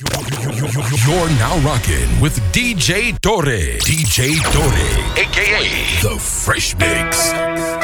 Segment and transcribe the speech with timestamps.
[0.00, 3.76] You're now rocking with DJ Torre.
[3.80, 7.79] DJ Torre, aka The Fresh Mix.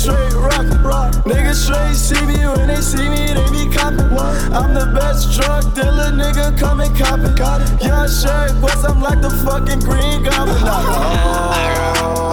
[0.00, 1.12] Straight rock, rock.
[1.28, 4.10] Niggas straight see me when they see me, they be copping.
[4.56, 7.38] I'm the best drug dealer, nigga, come and cop it.
[7.82, 10.56] Yeah, Shaq West, I'm like the fucking green goblin.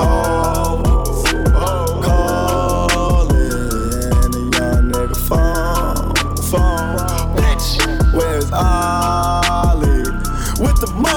[1.60, 6.16] Oh, calling a young nigga phone,
[6.50, 7.36] phone.
[7.36, 7.68] Bitch,
[8.14, 10.06] where's Ollie?
[10.64, 11.17] With the motherfucking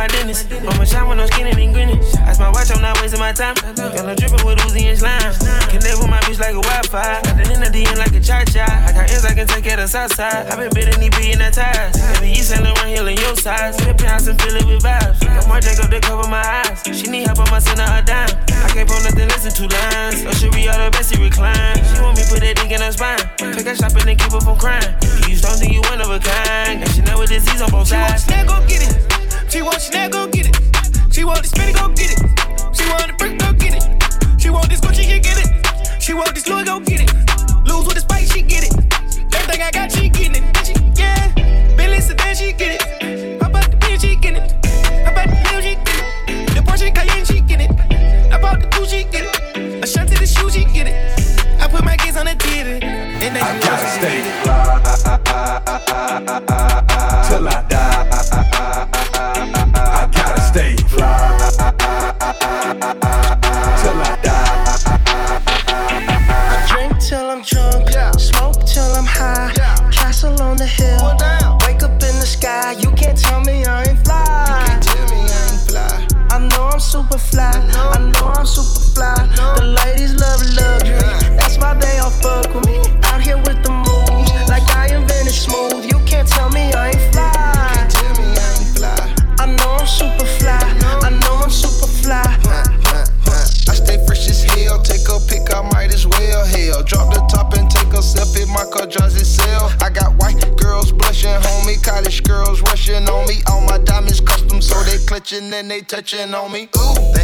[0.00, 0.48] my dentist.
[0.48, 2.00] I'ma shine when I'm skinning and grinning.
[2.24, 3.52] Ice my watch, I'm not wasting my time.
[3.76, 5.28] Got no dripping with Uzi and slime.
[5.68, 7.20] Connect with my bitch like a Wi-Fi.
[7.20, 8.64] Got the in the end like a cha-cha.
[8.64, 10.48] I got ends I can take of the south side.
[10.48, 11.92] I been bidding these in that ties.
[12.16, 13.76] Baby, you Lauryn Hill in your size.
[13.76, 15.20] Flip pounds and fill it with vibes.
[15.20, 16.80] Got more Jacob to cover my eyes.
[16.96, 18.32] She need help, I'ma send her a dime.
[18.48, 20.24] I can't pull nothing, listen two lines.
[20.24, 21.76] Oh, she be all the best, she recline.
[21.76, 23.20] She want me put that dick in her spine.
[23.36, 24.96] Pick her shopping and then keep her from crying.
[25.28, 26.80] You don't think you one of a kind.
[26.80, 28.24] Got Chanel with disease on both She sides.
[28.24, 29.19] Chanel, go get it.
[29.50, 30.56] She want Chanel, go get it.
[31.12, 32.20] She want the spinny, go get it.
[32.72, 34.40] She want the brick, go get it.
[34.40, 36.00] She want this Gucci, she get it.
[36.00, 37.12] She want this Louis, go get it.
[37.66, 38.72] Lose with the spike, she get it.
[39.34, 40.98] Everything I got, she getting it.
[40.98, 42.99] Yeah, Billy Sedan, she get it.
[105.90, 106.68] Touching on me.
[106.76, 107.19] Ooh,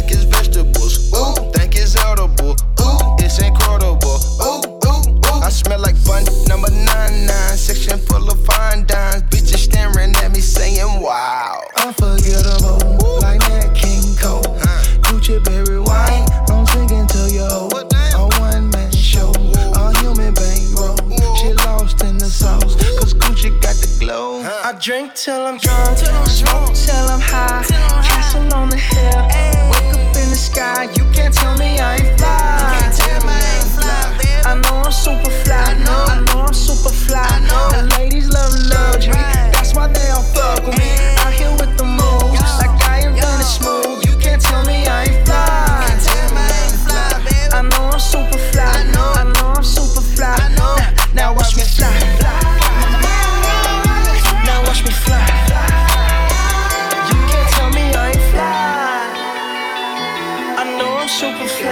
[61.07, 61.71] I'm super fly.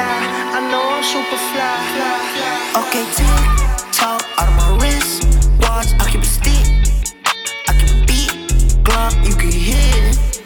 [0.56, 1.76] I know I'm super fly.
[2.80, 5.28] Okay, tick tock out of my wrist.
[5.60, 6.66] Watch, I keep a stick.
[7.68, 8.32] I a beat.
[8.86, 9.76] Glock, you can hear
[10.08, 10.42] it.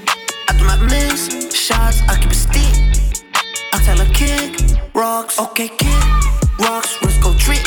[0.49, 2.73] After my miss shots, I keep a stick.
[3.73, 4.57] I tell her kick
[4.95, 5.37] rocks.
[5.37, 6.03] Okay, kick
[6.57, 6.97] rocks.
[7.03, 7.61] Wrist go trick.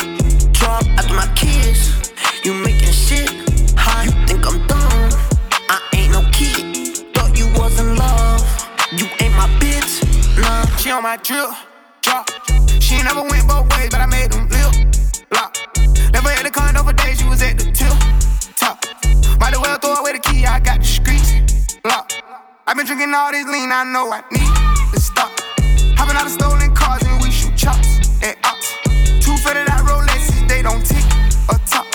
[0.51, 2.11] Drop after my kiss.
[2.43, 2.92] You making
[10.93, 11.49] on my drip,
[12.01, 12.29] drop.
[12.79, 14.73] She never went both ways, but I made them lip
[15.33, 15.57] lock.
[16.13, 17.97] Never had a condo for days, she was at the tip
[18.55, 18.77] top.
[19.39, 22.21] Might as well throw away the key, I got the streets locked.
[22.67, 25.31] I've been drinking all this lean, I know I need to stop.
[25.97, 28.77] Hopping out of stolen cars and we shoot chops and ops.
[29.25, 31.05] Two fitted out Rolexes, they don't tick
[31.49, 31.87] or top.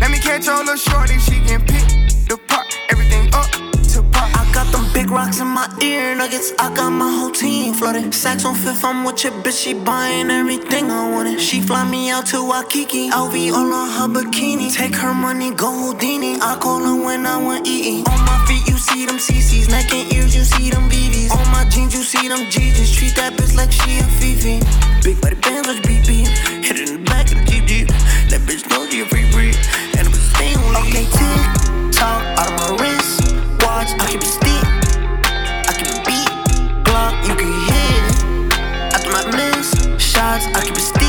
[0.00, 2.03] Let me catch your little shorty, she can pick
[5.14, 6.52] rocks in my ear nuggets.
[6.58, 8.12] I got my whole team flooded.
[8.12, 9.62] Saks on fifth, I'm with your bitch.
[9.62, 11.40] She buying everything I wanted.
[11.40, 13.10] She fly me out to Waikiki.
[13.10, 14.74] LV all on her bikini.
[14.74, 16.38] Take her money, go Houdini.
[16.40, 18.04] I call her when I want eating.
[18.12, 19.70] On my feet, you see them CCs.
[19.70, 21.30] Neck and ears, you see them BBs.
[21.30, 22.90] On my jeans, you see them GGs.
[22.96, 24.58] Treat that bitch like she a Fifi.
[25.04, 26.26] Big body bands, watch BP.
[26.66, 27.88] Hit it in the back of the Jeep Jeep.
[28.30, 29.56] That bitch know she a free breed.
[29.96, 33.32] And it was staying Okay, tick tock out of my wrist.
[33.62, 34.73] Watch, I keep a stick.
[40.14, 41.03] Shots, I keep stick.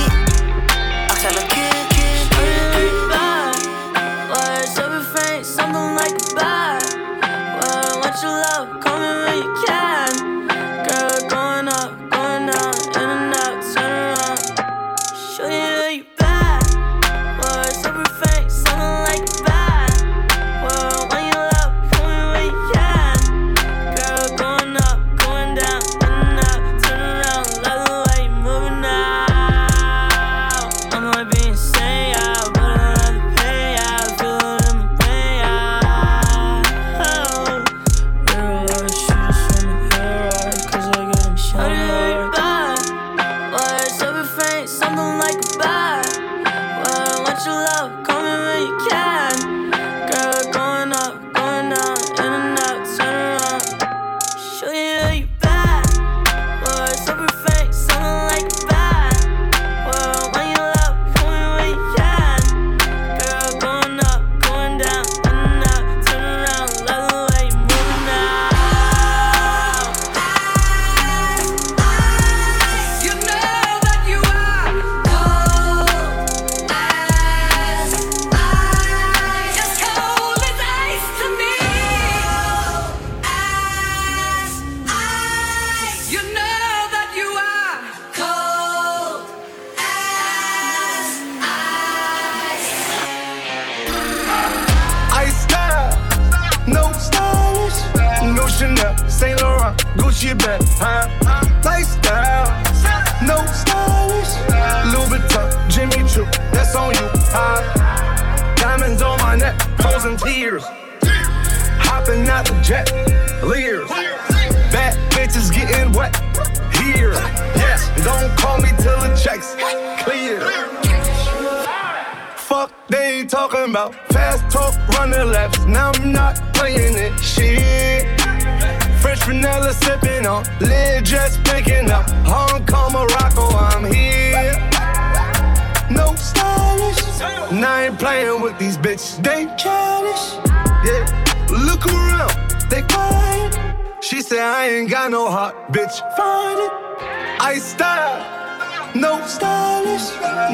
[148.95, 150.11] no stylish,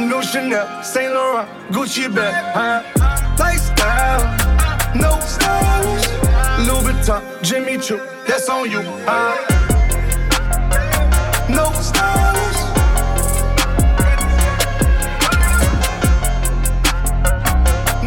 [0.09, 2.81] no Chanel, Saint Laurent, Gucci bag, huh?
[3.37, 4.23] Lifestyle,
[4.95, 6.07] no stylish,
[6.67, 9.35] Louis Vuitton, Jimmy Choo, that's on you, huh?
[11.49, 12.59] No stylish.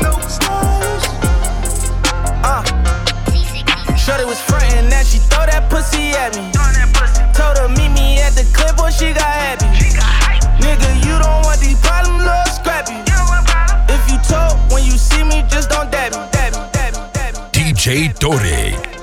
[0.03, 1.07] No stylish.
[2.43, 2.63] Uh.
[3.97, 6.51] Shorty was frontin' that she throw that pussy at me.
[7.35, 9.94] Told her meet me at the clip, when she got happy.
[10.65, 12.25] Nigga, you don't want these problems,
[12.57, 12.97] scrappy.
[13.93, 14.19] If you
[14.73, 16.25] when you see me, just don't dab me.
[17.53, 18.94] DJ Dore.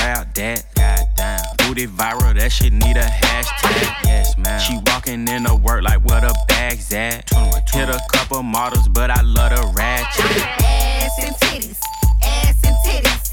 [0.00, 0.74] Can I grab that?
[0.74, 1.56] Goddamn.
[1.58, 4.04] Booty viral, that shit need a hashtag.
[4.04, 4.60] Yes, man.
[4.60, 7.28] She walking in to work like where the bags at.
[7.72, 10.24] Hit a couple models, but I love the ratchet.
[10.62, 11.78] Ass and titties,
[12.22, 13.32] ass and titties,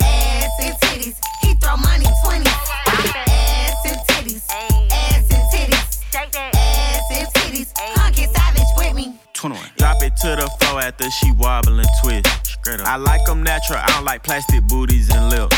[0.00, 1.16] ass and titties.
[1.42, 2.48] He throw money twenty.
[2.86, 7.74] Ass and titties, ass and titties, ass and titties.
[7.94, 9.18] Come get savage with me.
[9.34, 9.62] 21.
[9.76, 12.53] Drop it to the floor after she wobble and twist.
[12.66, 15.56] I like them natural, I don't like plastic booties and lips.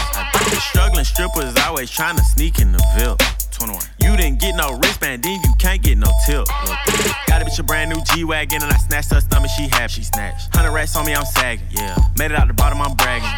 [0.51, 3.36] The struggling strippers always trying to sneak in the VIP.
[3.57, 3.81] 21.
[4.05, 6.45] You didn't get no wristband, then you can't get no tip.
[7.27, 9.95] Got a bitch a brand new G Wagon and I snatched her stomach, she happy.
[9.95, 10.55] She snatched.
[10.55, 11.65] 100 racks on me, I'm sagging.
[11.71, 11.97] Yeah.
[12.19, 13.29] Made it out the bottom, I'm bragging.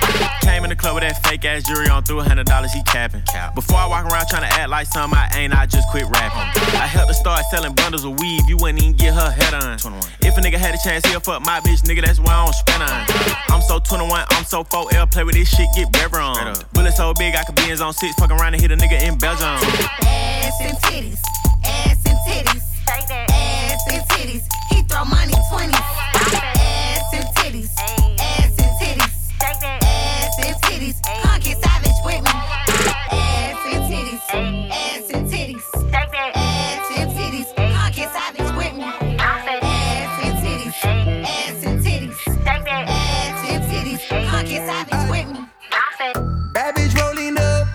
[0.42, 2.83] Came in the club with that fake ass jewelry on, threw a hundred dollars, he
[2.83, 3.22] capping.
[3.54, 6.50] Before I walk around trying to act like something I ain't, I just quit rapping.
[6.74, 9.78] I helped her start selling bundles of weed, you wouldn't even get her head on.
[9.78, 10.02] 21.
[10.22, 12.54] If a nigga had a chance, he'll fuck my bitch, nigga, that's why I don't
[12.54, 13.07] spend on.
[13.54, 16.57] I'm so 21, I'm so 4L, play with this shit, get better on.
[16.72, 19.00] Bullet so big, I could be in zone 6, fuck around and hit a nigga
[19.00, 20.07] in Belgium.
[20.08, 21.20] Ass and titties,
[21.64, 24.44] ass and titties, ass and titties.
[24.70, 25.74] He throw money twenty.
[25.74, 27.70] Ass and titties,
[28.18, 30.96] ass and titties, ass and titties.
[31.22, 32.57] Come get savage with me.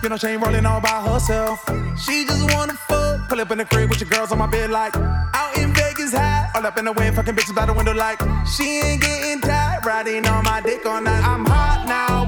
[0.04, 1.64] You know she ain't rolling all by herself.
[1.96, 4.70] She just wanna fuck, pull up in the crib with your girls on my bed
[4.70, 7.94] like out in Vegas high, all up in the wind, fucking bitches by the window
[7.94, 11.24] like she ain't getting tired, riding on my dick all night.
[11.24, 12.23] I'm hot now,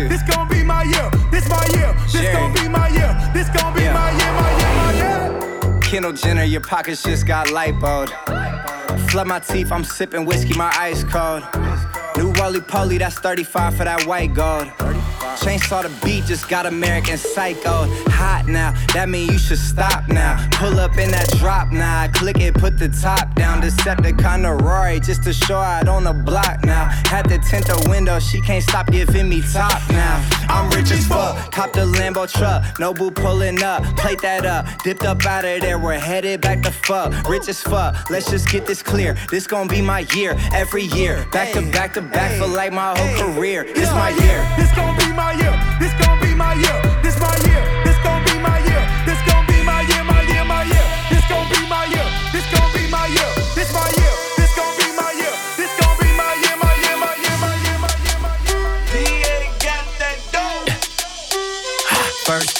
[0.00, 3.48] year, this gon' be my year, this my year, this gon' be my year, this
[3.50, 4.92] gon' be my year, my year, my
[5.72, 5.80] year.
[5.80, 8.08] Kendall Jenner, your pockets just got lipoed.
[9.10, 11.42] Flood my teeth, I'm sipping whiskey, my ice cold.
[12.16, 14.68] New roly poly, that's 35 for that white gold.
[15.40, 17.86] Chainsaw the beat, just got American Psycho.
[18.10, 20.36] Hot now, that mean you should stop now.
[20.52, 23.62] Pull up in that drop now, click it, put the top down.
[23.62, 26.84] Decepticon to Rory, just to show out on the block now.
[27.06, 30.20] Had to tint the window, she can't stop giving me top now.
[30.60, 33.82] I'm rich as fuck, cop the Lambo truck, no boo pulling up.
[33.96, 37.26] Plate that up, dipped up out of there, we're headed back to fuck.
[37.26, 39.16] Rich as fuck, let's just get this clear.
[39.30, 41.26] This gon' be my year, every year.
[41.32, 43.64] Back to back to back for like my whole career.
[43.64, 44.46] This my year.
[44.58, 45.59] This gon' be my year.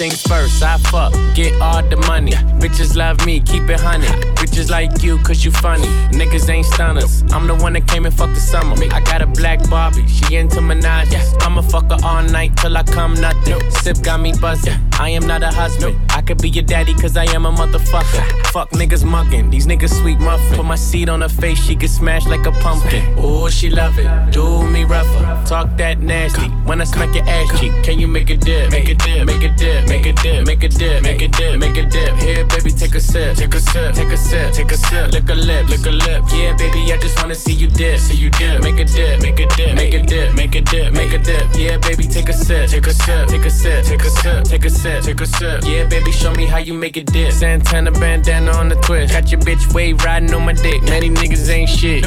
[0.00, 2.32] Things first, I fuck, get all the money.
[2.62, 4.06] Bitches love me, keep it honey.
[4.40, 5.88] Bitches like you, cause you funny.
[6.18, 7.22] Niggas ain't stunners.
[7.34, 8.74] I'm the one that came and fucked the summer.
[8.94, 11.12] I got a black Barbie, she into Minaj.
[11.42, 13.60] I'ma fuck her all night till I come nothing.
[13.82, 14.72] Sip got me buzzing.
[14.92, 15.98] I am not a husband.
[16.10, 18.46] I could be your daddy, cause I am a motherfucker.
[18.46, 20.56] Fuck niggas mugging, these niggas sweet muffin.
[20.56, 23.04] Put my seed on her face, she get smashed like a pumpkin.
[23.18, 24.32] Oh, she love it.
[24.32, 25.42] Do me rougher.
[25.46, 26.48] Talk that nasty.
[26.68, 28.70] When I smack your ass cheek, can you make a dip?
[28.70, 31.58] Make a dip, make a dip, make a dip, make a dip, make a dip,
[31.58, 32.14] make a dip.
[32.22, 35.12] Here, baby, take a sip, take a sip, take a sip, take a sip.
[35.12, 36.22] Lick a lip, lick a lip.
[36.32, 38.62] Yeah, baby, I just wanna see you dip, see you dip.
[38.62, 41.46] Make a dip, make a dip, make a dip, make a dip, make a dip.
[41.54, 44.64] Yeah, baby, take a sip, take a sip, take a sip, take a sip, take
[44.64, 45.64] a sip, take a sip.
[45.64, 47.32] Yeah, baby, show me how you make it dip.
[47.32, 49.12] Santana bandana on the twist.
[49.12, 50.82] Got your bitch wave riding on my dick.
[50.84, 52.06] Many niggas ain't shit.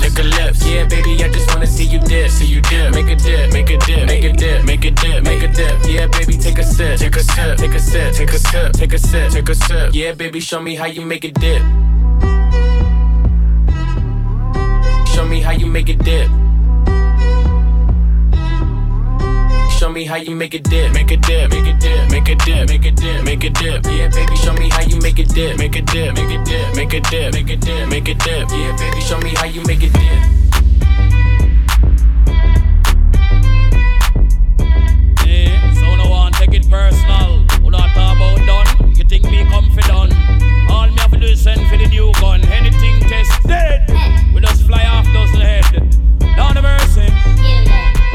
[0.00, 0.66] lick a lips.
[0.66, 2.94] Yeah, baby, I just wanna see you dip, see you dip.
[2.94, 5.74] Make a dip, make a dip, make a dip, make a dip, make a dip.
[5.86, 8.92] Yeah, baby, take a sip, take a sip, take a sip, take a sip, take
[8.92, 9.94] a sip, take a sip.
[9.94, 11.62] Yeah, baby, show me how you make a dip.
[15.14, 16.49] Show me how you make a dip.
[19.80, 22.34] Show me how you make a dip, make a dip, make a dip, make a
[22.34, 23.86] dip, make a dip, make a dip.
[23.86, 26.76] Yeah, baby, show me how you make a dip, make a dip, make a dip,
[26.76, 28.50] make a dip, make a dip, make a dip.
[28.50, 30.20] Yeah, baby, show me how you make a dip.
[35.76, 37.46] So no one take it personal.
[37.62, 38.94] Who not talk about done?
[38.94, 40.12] You think me confident?
[40.68, 42.44] All me have to do is send for the new gun.
[42.52, 43.88] Anything tested,
[44.34, 45.64] we just fly off dozen head.
[46.36, 47.08] Down the mercy.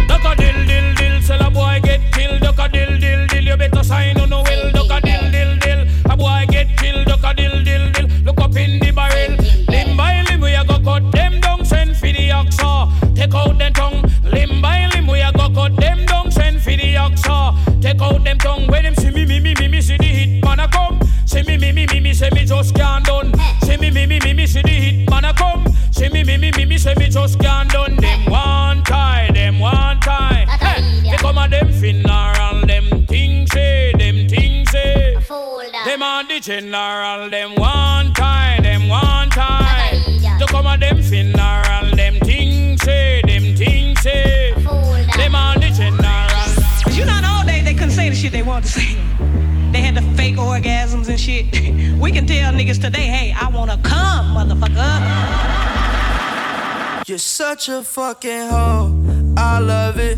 [0.08, 2.42] Duck a dill dill dill, sell a boy get killed.
[2.42, 4.72] Duck a dill dill dill, you better sign on no will.
[4.72, 7.08] Duck a dill dill dill, a boy get killed.
[7.08, 9.36] Duck a dill dill dill, look up in the barrel.
[9.68, 13.16] Limb by limb, we a go cut them down, send for the oxa.
[13.16, 14.02] Take out them tongue.
[14.24, 17.82] Limb by limb, we a go cut them down, send for the oxa.
[17.82, 18.68] Take out them tongue.
[18.68, 21.00] When them see me, me, me, me, me, see the hit man a come.
[21.26, 23.34] See me, me, me, me, me, say me just can't done.
[23.64, 25.66] See me, me, me, me, me, see the hit man a come.
[25.92, 27.96] See me, me, me, me, me, say me just can't done.
[27.98, 28.45] Them one
[31.86, 35.18] funeral, them things say, them things say.
[35.86, 40.02] Them on the general, them one time, them one time.
[40.40, 44.54] They come a them funeral, them things say, them things say.
[45.16, 46.28] Them on the general.
[46.84, 48.98] Cause you know, in old days they couldn't say the shit they wanted to say.
[49.72, 51.46] They had the fake orgasms and shit.
[52.02, 54.94] We can tell niggas today, hey, I wanna come, motherfucker.
[57.08, 59.34] You're such a fucking hoe.
[59.38, 60.18] I love it.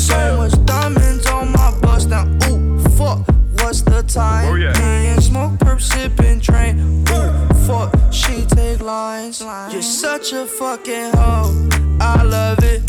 [0.00, 2.24] So much diamonds on my bust now.
[2.48, 3.18] Ooh, fuck.
[3.60, 4.48] What's the time?
[4.48, 4.72] Oh, yeah.
[4.72, 7.04] Me and smoke, perp, sipping, train.
[7.10, 7.94] Ooh, fuck.
[8.10, 9.42] She take lines.
[9.70, 11.68] You're such a fucking hoe.
[12.00, 12.82] I love it.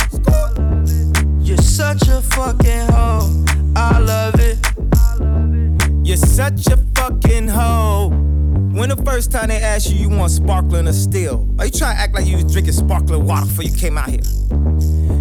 [1.46, 3.44] You're such a fucking hoe.
[3.76, 4.58] I love it.
[6.08, 8.10] You're such a fucking hoe.
[8.72, 11.46] When the first time they asked you, you want sparkling or still?
[11.60, 14.10] Are you trying to act like you was drinking sparkling water before you came out
[14.10, 14.22] here?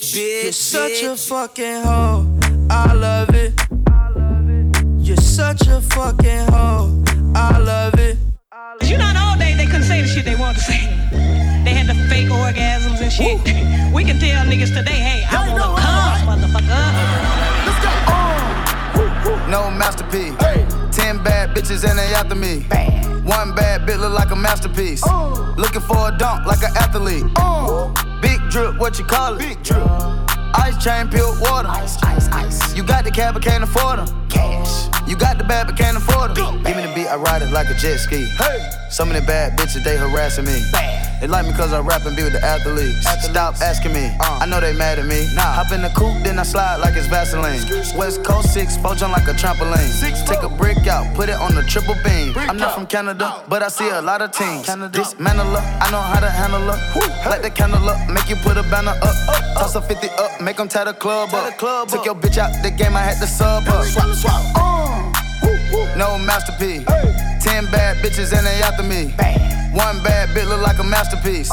[0.00, 0.42] bitch.
[0.42, 2.26] You're such a fucking hoe.
[2.70, 3.52] I love it.
[4.98, 7.02] You're such a fucking hoe.
[7.34, 8.16] I love it.
[8.80, 10.86] Cause you know, in old days they couldn't say the shit they wanted to say.
[11.64, 13.40] They had the fake orgasms and shit.
[13.92, 17.10] We can tell niggas today, hey, I wanna come, motherfucker.
[19.50, 20.36] No masterpiece.
[20.96, 22.60] Ten bad bitches and they after me.
[23.24, 25.04] One bad bitch look like a masterpiece.
[25.56, 27.24] Looking for a dunk like an athlete.
[27.24, 28.09] Big
[28.50, 29.38] drip, what you call it?
[29.38, 29.86] Big drip.
[30.54, 31.68] Ice chain, pure water.
[31.68, 32.74] Ice, ice, ice.
[32.74, 34.28] You got the cab, but can't afford them.
[34.28, 34.88] Cash.
[35.08, 36.62] You got the bad, but can't afford them.
[36.62, 38.26] Give me the beat, I ride it like a jet ski.
[38.36, 38.70] Hey.
[38.90, 40.60] Some of the bad bitches, they harassing me.
[41.20, 43.04] They like me cause I rap and be with the athletes.
[43.28, 45.28] Stop asking me, I know they mad at me.
[45.36, 47.60] Hop in the coupe, then I slide like it's Vaseline.
[47.94, 49.76] West Coast 6, four jump like a trampoline.
[50.00, 52.32] Six, Take a brick out, put it on the triple beam.
[52.36, 54.64] I'm not from Canada, but I see a lot of teams.
[54.64, 57.28] Dismantle her, I know how to handle her.
[57.28, 59.14] Light the candle up, make you put a banner up.
[59.60, 61.58] Toss a 50 up, make them tie the club up.
[61.88, 63.84] Took your bitch out the game, I had to sub up.
[63.84, 64.42] Swap, swap.
[64.56, 65.12] Uh.
[65.96, 66.86] No masterpiece.
[67.40, 69.12] Ten bad bitches and they after me.
[69.72, 71.50] One bad bitch look like a masterpiece.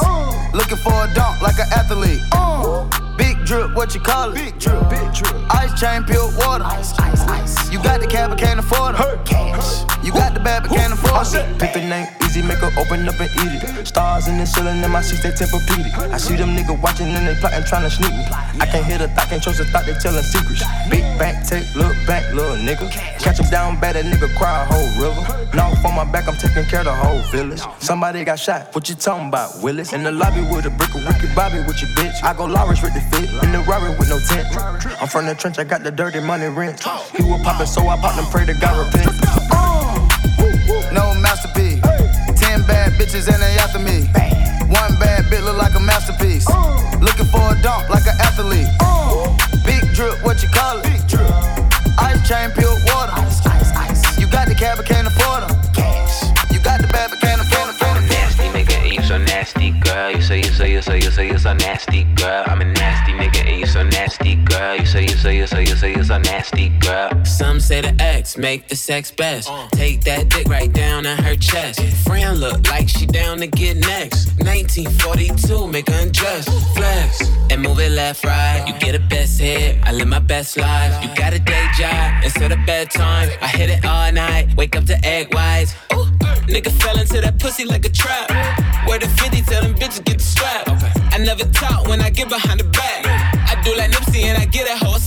[0.52, 3.07] Looking for a dunk like an athlete.
[3.18, 4.36] Big drip, what you call it?
[4.36, 5.34] Big drip, big drip.
[5.50, 6.64] Ice chain, pure water.
[6.64, 7.70] Ice, ice, ice.
[7.72, 8.98] You got the cab, but can't afford it.
[8.98, 9.82] Hurt cash.
[10.04, 11.58] You got the bad, but can't afford it.
[11.58, 13.86] Pick the name easy, make her open up and eat it.
[13.86, 16.12] Stars in the ceiling in my seats, they Tempur-Pedic.
[16.12, 18.24] I see them niggas watching and they plotting, trying to sneak me.
[18.60, 20.62] I can't hear the thought, can't trust the thought, they telling secrets.
[20.90, 22.90] Big bank, take, look back, little nigga.
[23.18, 25.56] Catch him down bad, that nigga cry a whole river.
[25.56, 27.62] Now on my back, I'm taking care of the whole village.
[27.78, 29.92] Somebody got shot, what you talking about, Willis?
[29.92, 32.22] In the lobby with a brick of Ricky Bobby with your bitch.
[32.22, 34.48] I go Lawrence with the fit, in the Rari with no tent.
[35.00, 36.82] I'm from the trench, I got the dirty money rent.
[37.16, 39.12] He was poppin', so I popped and pray to God repent.
[40.92, 41.80] No masterpiece.
[42.40, 44.08] Ten bad bitches and they after me.
[44.72, 46.46] One bad bitch look like a masterpiece.
[47.00, 48.68] Looking for a dunk like an athlete.
[49.64, 50.86] Big drip, what you call it?
[51.98, 52.50] Ice chain,
[60.28, 62.44] say you say you say you say you so nasty, girl.
[62.46, 64.76] I'm a nasty nigga, and you so nasty, girl.
[64.76, 67.24] You say you say you say you say you so nasty, girl.
[67.24, 69.48] Some say the X make the sex best.
[69.50, 69.66] Uh.
[69.70, 71.80] Take that dick right down in her chest.
[72.06, 74.26] Friend look like she down to get next.
[74.44, 76.44] 1942, make her undress.
[76.76, 78.62] Flex and move it left, right.
[78.66, 81.02] You get a best hit, I live my best life.
[81.02, 83.30] You got a day job instead of bedtime.
[83.40, 85.74] I hit it all night, wake up to egg whites.
[85.94, 86.04] Ooh,
[86.46, 88.28] nigga fell into that pussy like a trap.
[88.86, 90.68] Where the 50 tell them bitches get strap.
[91.12, 93.00] I never talk when I get behind the back.
[93.50, 94.97] I do like Nipsey and I get a slap.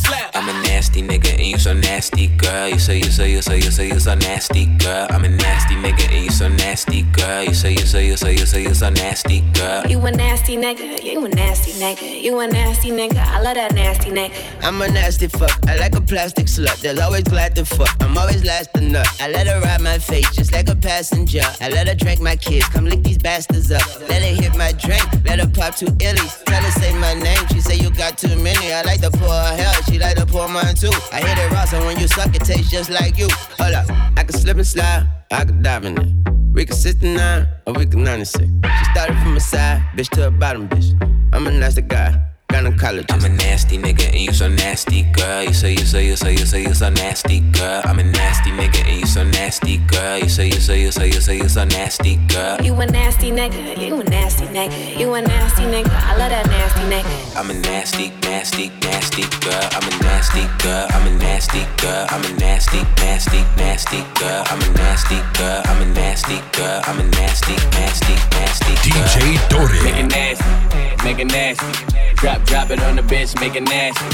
[0.81, 2.67] I'm a nasty nigga, and you so nasty, girl.
[2.67, 5.05] You say you say you say you say you so nasty, girl.
[5.11, 7.43] I'm a nasty nigga, and you so nasty, girl.
[7.43, 9.85] You say you say you say you say you so nasty, girl.
[9.85, 13.17] You a nasty nigga, you a nasty nigga, you a nasty nigga.
[13.19, 14.33] I love that nasty nigga.
[14.63, 15.51] I'm a nasty fuck.
[15.67, 16.81] I like a plastic slut.
[16.81, 17.95] That's always glad to fuck.
[18.01, 19.07] I'm always last to nut.
[19.19, 21.43] I let her ride my face just like a passenger.
[21.59, 22.65] I let her drink my kids.
[22.69, 23.85] Come lick these bastards up.
[24.09, 25.05] Let her hit my drink.
[25.25, 26.43] Let her pop two illies.
[26.45, 27.45] Tell her say my name.
[27.51, 28.73] She say you got too many.
[28.73, 29.79] I like to pour her hell.
[29.83, 30.91] She like to pour too.
[31.11, 33.27] I hit it raw, so when you suck, it tastes just like you.
[33.57, 33.89] Hold up.
[34.17, 35.07] I can slip and slide.
[35.31, 36.53] I can dive in it.
[36.53, 38.43] We can 69 or we can 96.
[38.43, 40.91] She started from a side, bitch to a bottom, bitch.
[41.33, 42.30] I'm a nasty guy.
[42.51, 43.11] Gynecologist.
[43.13, 45.43] I'm a nasty nigga, and you so nasty, girl.
[45.43, 47.81] You say you say you say you say you so nasty, girl.
[47.85, 50.17] I'm a nasty nigga, and you so nasty, girl.
[50.19, 52.61] You say you say you say you say you so nasty, girl.
[52.61, 55.89] You a nasty nigga, you a nasty nigga, you a nasty nigga.
[55.91, 57.37] I love that nasty nigga.
[57.37, 59.67] I'm a nasty, nasty, nasty girl.
[59.71, 60.87] I'm a nasty girl.
[60.91, 62.05] I'm a nasty girl.
[62.09, 64.43] I'm a nasty, nasty, nasty girl.
[64.47, 65.61] I'm a nasty girl.
[65.65, 66.81] I'm a nasty girl.
[66.85, 69.07] I'm a nasty, nasty, nasty girl.
[69.07, 69.71] DJ Dore.
[69.83, 71.85] Make it nasty, make it nasty.
[72.15, 74.05] Drop, drop it on the bitch, make it nasty.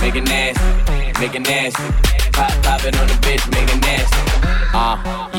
[0.00, 1.82] Make it nasty, make it nasty.
[2.32, 3.81] Pop, pop it on the bitch, make it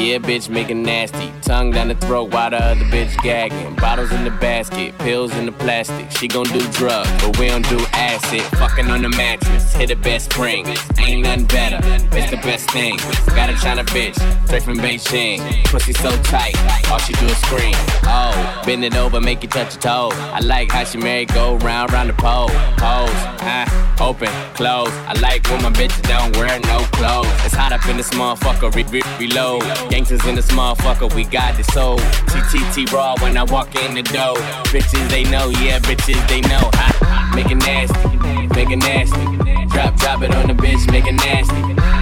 [0.04, 1.32] yeah, bitch, make it nasty.
[1.42, 3.76] Tongue down the throat while the other bitch gagging.
[3.76, 6.12] Bottles in the basket, pills in the plastic.
[6.12, 8.42] She gon' do drugs, but we don't do acid.
[8.58, 10.66] Fucking on the mattress, hit the best spring.
[10.98, 11.80] Ain't nothing better,
[12.18, 12.98] it's the best thing.
[13.28, 15.40] Got a China bitch, straight from Beijing.
[15.66, 16.56] Pussy so tight,
[16.90, 17.76] all she do is scream.
[18.04, 20.10] Oh, bend it over, make you touch your toe.
[20.14, 22.50] I like how she married, go round, round the pole.
[22.78, 23.10] Pose,
[23.46, 24.92] ah, open, close.
[25.08, 27.28] I like when my bitches don't wear no clothes.
[27.46, 29.64] It's hot up in this motherfucker, re- re- reload.
[29.94, 32.00] Gangsters in this motherfucker, we got this soul.
[32.34, 34.34] TTT raw when I walk in the door.
[34.74, 36.66] Bitches they know, yeah, bitches they know.
[36.74, 38.18] Ha, make it nasty,
[38.58, 39.22] make it nasty.
[39.70, 41.62] Drop, drop it on the bitch, make it nasty,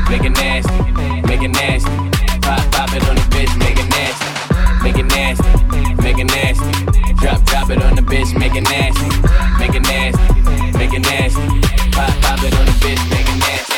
[0.10, 0.72] make it nasty,
[1.28, 1.92] make it nasty.
[2.40, 4.24] Pop, pop it on the bitch, make it nasty,
[4.88, 5.52] make it nasty,
[6.02, 6.72] make it nasty.
[7.20, 9.04] Drop, drop it on the bitch, make it nasty,
[9.60, 11.44] make it nasty, make it nasty.
[11.92, 13.71] Pop, pop it on the bitch, make it nasty.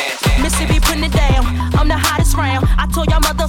[0.54, 1.44] Mississippi putting it down.
[1.74, 2.66] I'm the hottest round.
[2.78, 3.48] I told y'all mother,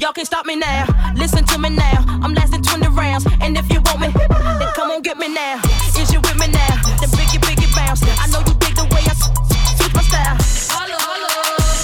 [0.00, 0.86] y'all can't stop me now.
[1.14, 2.02] Listen to me now.
[2.22, 3.26] I'm lasting 20 rounds.
[3.40, 5.60] And if you want me, then come on get me now.
[5.96, 6.74] Is you with me now?
[6.98, 8.02] Then biggie, biggie bounce.
[8.18, 9.14] I know you dig the way I
[9.78, 10.36] switch my style.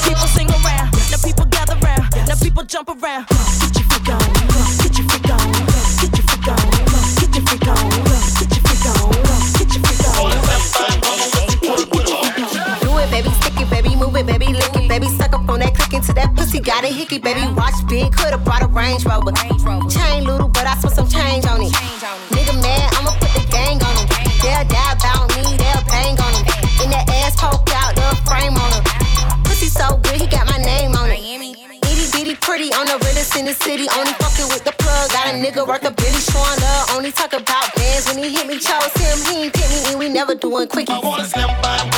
[0.03, 0.91] People sing around.
[1.11, 2.11] Now people gather round.
[2.27, 3.27] Now people jump around.
[3.63, 4.88] Get your freak on.
[15.95, 17.41] Up on that into that pussy, got a hickey, baby.
[17.55, 19.33] Watch big, coulda brought a Range Rover.
[19.89, 21.73] Chain little, but I spent some change on it.
[22.31, 24.07] Nigga mad, I'ma put the gang on him.
[24.43, 26.45] They'll die about me, they'll bang on him.
[26.85, 28.85] In that ass poke out, the frame on him.
[29.45, 31.21] Pussy so good, he got my name on it.
[31.21, 33.89] Itty bitty pretty on the realest in the city.
[33.97, 35.11] Only fucking with the plug.
[35.11, 36.97] Got a nigga worth a billy showing love.
[36.97, 38.59] Only talk about bands when he hit me.
[38.59, 40.91] Chose him, he ain't pick me, and we never doing quickies.
[40.91, 41.98] I wanna slim by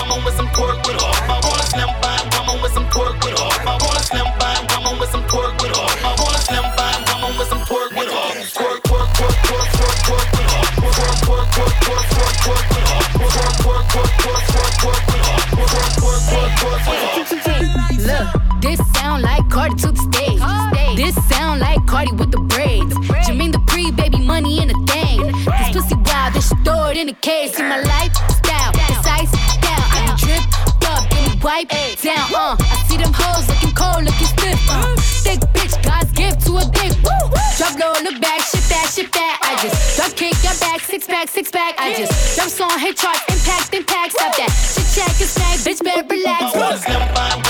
[40.10, 41.74] drop kick your back, six pack, six pack.
[41.78, 44.12] I just drop song, hit charts, impact, impact.
[44.12, 44.50] Stop that.
[44.50, 46.54] Shit check and snag, bitch, better relax.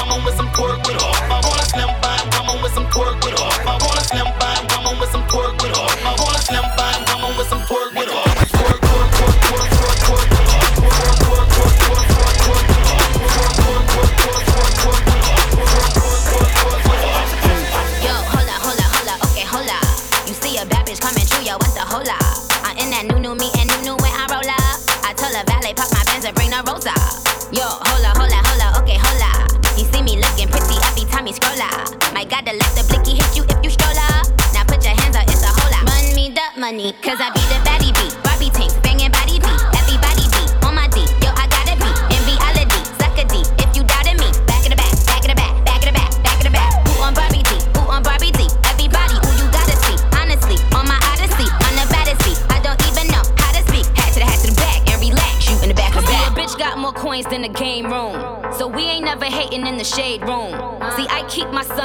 [0.01, 0.50] Woman with some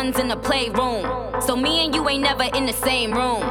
[0.05, 1.41] sons in the playroom.
[1.41, 3.41] So me and you ain't never in the same room.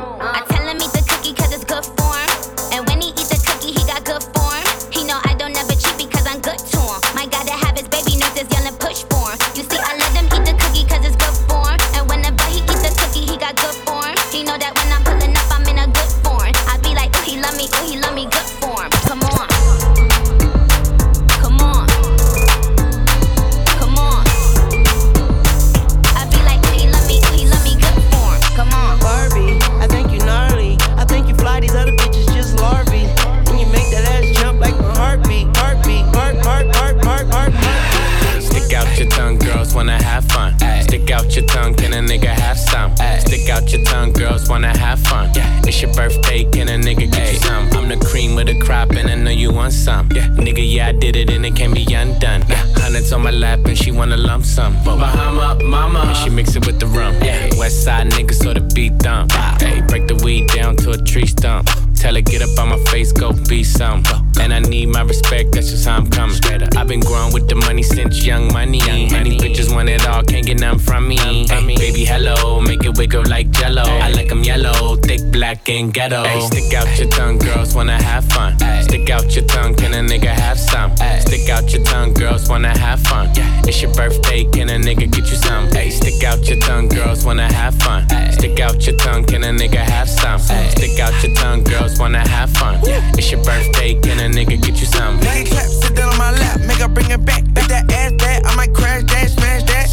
[75.68, 76.24] And ghetto.
[76.24, 78.58] Hey, stick out your tongue, girls wanna have fun.
[78.82, 80.94] Stick out your tongue, can a nigga have some?
[81.20, 83.30] Stick out your tongue, girls wanna have fun.
[83.66, 85.68] It's your birthday, can a nigga get you some?
[85.68, 88.08] Hey, stick out your tongue, girls wanna have fun.
[88.32, 90.38] Stick out your tongue, can a nigga have some?
[90.38, 92.80] Stick out your tongue, girls wanna have fun.
[93.18, 95.18] It's your birthday, can a nigga get you some?
[95.20, 97.44] Nigga clap, sit down on my lap, make her bring it back.
[97.54, 99.90] Make that ass back, I might crash that, smash that.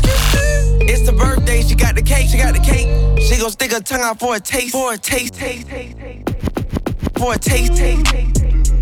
[0.81, 3.00] It's the birthday, she got the cake, she got the cake.
[3.31, 6.29] She gon' stick her tongue out for a taste, for a taste, taste, taste, taste.
[7.17, 8.75] For a taste, taste, taste.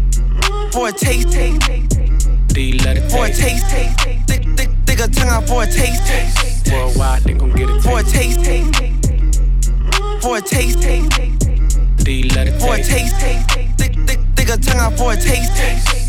[0.74, 3.70] For a taste, taste, D let it for a taste.
[3.70, 4.24] taste, taste.
[4.24, 6.72] Stick, stick, stick her tongue out for a taste, taste.
[6.74, 8.74] Worldwide, they gon' get it For a taste, taste.
[8.74, 10.22] Taste.
[10.24, 12.04] For a taste, taste.
[12.04, 13.20] D let it For a taste.
[13.20, 13.74] taste, taste.
[13.74, 16.09] Stick, stick, stick her tongue out for a taste, taste.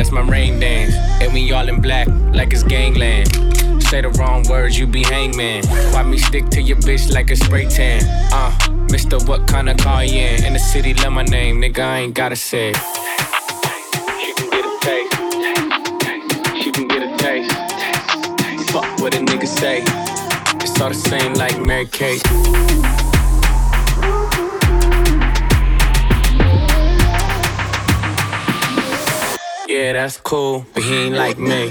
[0.00, 0.94] that's my rain dance.
[1.20, 3.28] And we all in black, like it's gangland.
[3.82, 5.66] Say the wrong words, you be hangman.
[5.92, 8.00] Why me stick to your bitch like a spray tan?
[8.32, 8.50] Uh,
[8.90, 10.44] Mister, what kind of car you in?
[10.46, 12.72] In the city, love my name, nigga, I ain't gotta say.
[14.22, 16.64] She can get a taste.
[16.64, 17.52] She can get a taste.
[18.70, 19.82] Fuck what a nigga say.
[20.64, 22.22] It's all the same like Mary Kate.
[29.70, 31.70] Yeah, that's cool, but he ain't like me.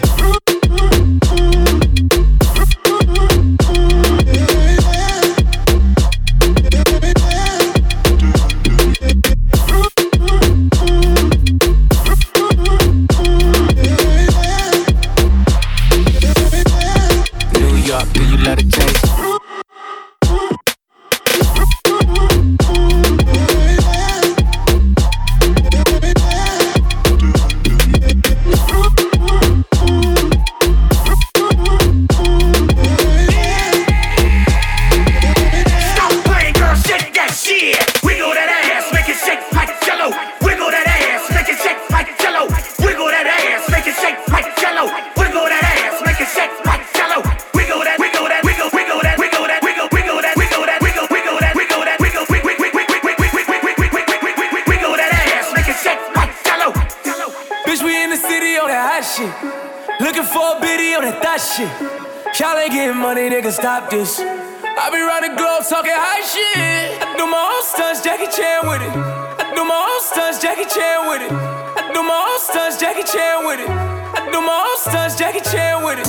[73.00, 73.70] Jackie Chan with it.
[73.70, 76.08] I do my own stunts, Jackie Chan with it.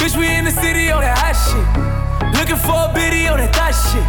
[0.00, 1.60] Bitch, we in the city on that hot shit.
[2.32, 4.00] Looking for a biddy on that thot shit.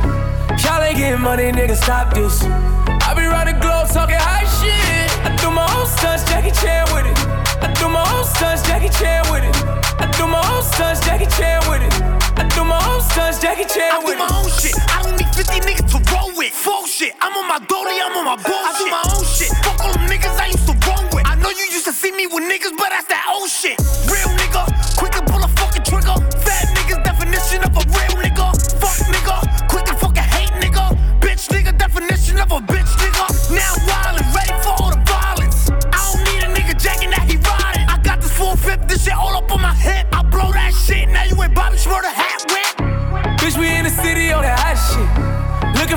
[0.63, 2.39] Y'all ain't getting money, nigga, stop this.
[2.47, 5.11] I be round the globe talking high shit.
[5.27, 7.17] I do my own stunts, Jackie Chan with it.
[7.59, 9.55] I do my own stunts, Jackie Chan with it.
[9.99, 11.91] I do my own stunts, Jackie Chan with it.
[12.39, 14.23] I do my own stunts, Jackie Chan with it.
[14.23, 14.79] I do my own shit.
[14.87, 16.55] I don't need 50 niggas to roll with.
[16.55, 17.19] Full shit.
[17.19, 18.63] I'm on my dolly, I'm on my bullshit.
[18.63, 19.51] I do my own shit.
[19.59, 21.12] Fuck all them niggas I used to roll with.
[21.43, 23.75] Know you used to see me with niggas, but that's that old shit.
[24.07, 24.63] Real nigga,
[24.95, 26.15] quick to pull a fucking trigger.
[26.39, 28.47] Fat niggas definition of a real nigga.
[28.79, 30.95] Fuck nigga, quick to fucking hate nigga.
[31.19, 33.27] Bitch nigga definition of a bitch nigga.
[33.51, 35.67] Now wild and ready for all the violence.
[35.91, 37.91] I don't need a nigga jacking that he riding.
[37.91, 40.07] I got this full fifth, this shit all up on my hip.
[40.15, 43.35] I blow that shit, now you ain't Bobby Shmurda hat whip.
[43.43, 44.62] Bitch, we in the city on that shit.
[44.62, 44.62] Looking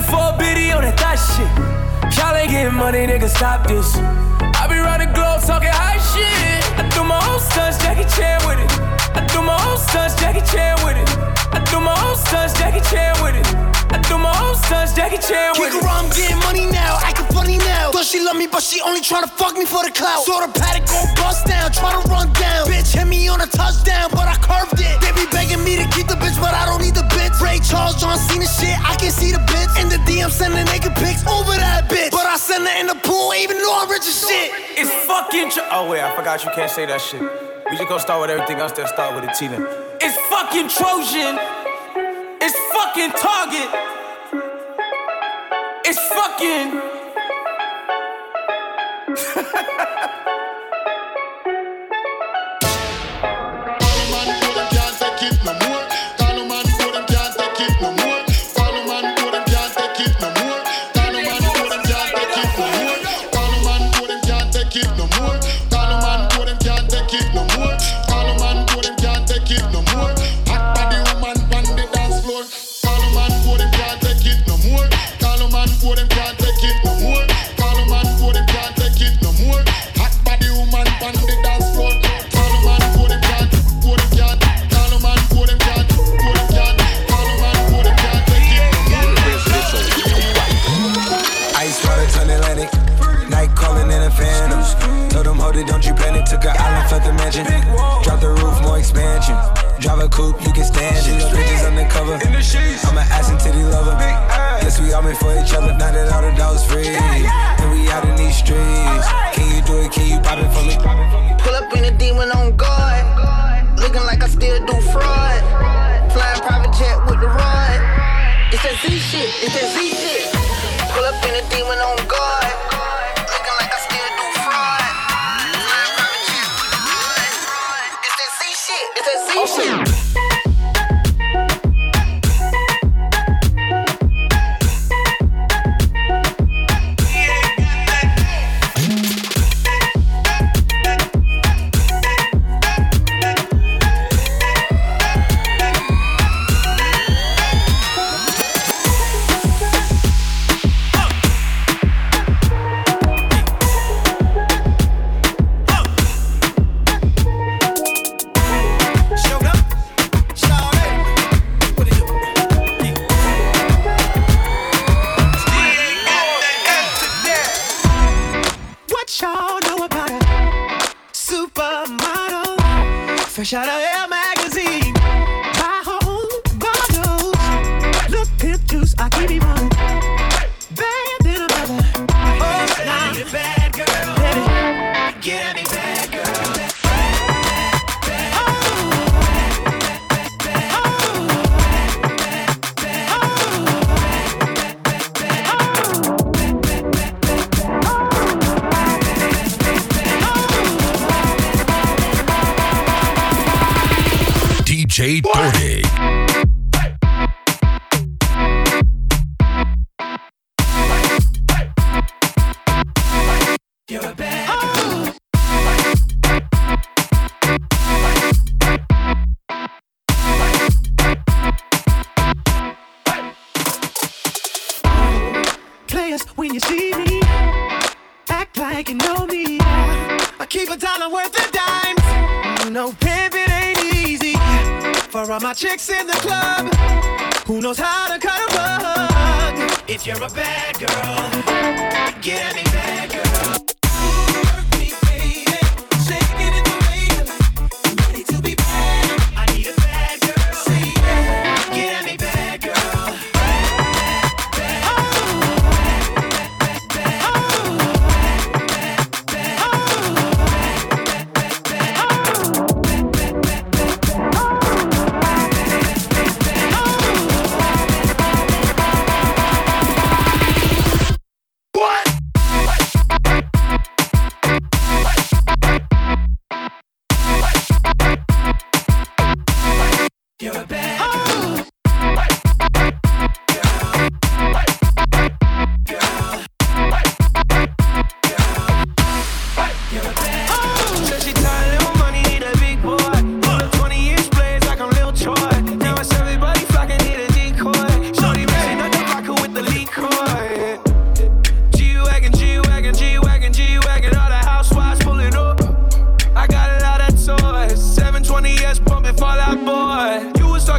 [0.07, 1.51] for a biddy on that thot shit.
[2.17, 3.97] Y'all ain't getting money, nigga, stop this.
[3.97, 6.63] I be round the globe talking high shit.
[6.79, 8.71] I do my own stunts, Jackie Chan with it.
[9.17, 11.46] I do my own stunts, Jackie Chan with it.
[11.77, 13.45] I do my own stunts, Jackie Chan with it.
[13.93, 15.85] I do my own stunts, Jackie Chan with Kick it.
[15.85, 17.93] around, I'm getting money now, acting funny now.
[17.93, 20.25] Thought she love me, but she only tryna fuck me for the clout.
[20.25, 22.65] Saw the Patek go bust down, tryna run down.
[22.65, 24.97] Bitch hit me on a touchdown, but I curved it.
[25.05, 27.37] They be begging me to keep the bitch, but I don't need the bitch.
[27.45, 29.69] Ray Charles, John Cena shit, I can see the bitch.
[29.77, 32.09] In the DM, sending naked pics over that bitch.
[32.11, 34.49] But I send her in the pool, even though I'm rich as shit.
[34.81, 35.53] It's fucking.
[35.53, 37.21] Tro- oh wait, I forgot you can't say that shit.
[37.69, 38.73] We just gonna start with everything else.
[38.73, 39.61] Then start with the Tina.
[40.01, 41.37] It's fucking Trojan.
[42.49, 43.69] It's fucking Target.
[45.85, 46.81] It's fucking.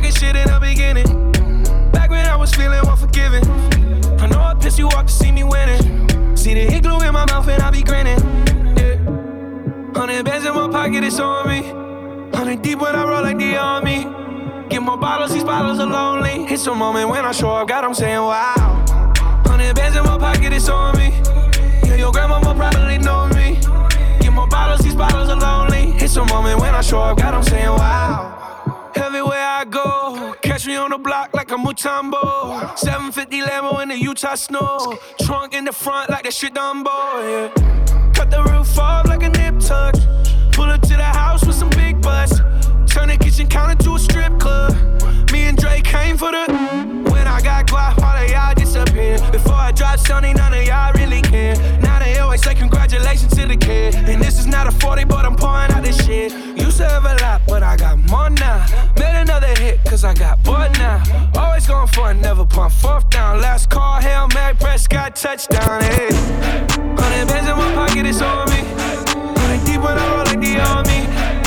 [0.07, 1.31] talking shit in the beginning.
[1.91, 3.45] Back when I was feeling unforgiving.
[4.19, 6.35] I know I pissed you off to see me winning.
[6.35, 8.19] See the hit glue in my mouth and I be grinning.
[8.77, 8.95] Yeah.
[9.95, 11.61] Hundred bands in my pocket, it's on me.
[12.35, 14.05] Hundred deep when I roll like the army.
[14.69, 16.45] Get more bottles, these bottles are lonely.
[16.53, 19.13] It's a moment when I show up, God, I'm saying wow.
[19.45, 21.09] Hundred bands in my pocket, it's on me.
[21.87, 23.59] Yeah, your grandma probably know me.
[24.19, 25.95] Get more bottles, these bottles are lonely.
[26.03, 28.91] It's a moment when I show up, God, I'm saying wow.
[28.95, 29.36] Everywhere
[29.69, 32.77] go, catch me on the block like a Mutombo.
[32.77, 34.97] 750 Lambo in the Utah snow.
[35.21, 38.11] Trunk in the front like that shit Dumbo, yeah.
[38.13, 39.95] Cut the roof off like a nip tuck.
[40.53, 42.39] Pull up to the house with some big butts.
[42.87, 44.73] Turn the kitchen counter to a strip club.
[45.37, 46.45] Me and Drake came for the.
[47.11, 49.19] When I got guap, all of y'all disappear.
[49.31, 51.55] Before I drop Sony, none of y'all really care.
[51.79, 53.93] Now they always say congratulations to the kid.
[54.09, 56.31] And this is not a 40, but I'm pouring out this shit.
[56.57, 58.65] Used to have a lot, but I got more now.
[58.97, 61.03] Made another hit, cause I got bored now.
[61.35, 63.39] Always going for it, never pump fourth down.
[63.39, 65.83] Last call, Hail Mary, Prescott, touchdown.
[65.83, 66.09] Hey.
[66.97, 68.61] Hundred bands in my pocket, it's on me.
[69.39, 71.46] Hundred deep when I roll like the army.